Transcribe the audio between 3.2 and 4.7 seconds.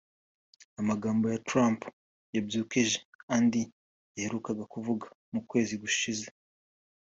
andi yaherukaga